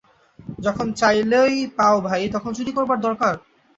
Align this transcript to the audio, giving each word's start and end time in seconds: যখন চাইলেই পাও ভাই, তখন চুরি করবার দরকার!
যখন 0.59 0.87
চাইলেই 0.93 1.55
পাও 1.77 1.95
ভাই, 2.07 2.21
তখন 2.35 2.51
চুরি 2.57 2.71
করবার 2.77 2.99
দরকার! 3.01 3.33